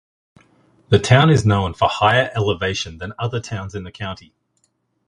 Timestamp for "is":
1.29-1.45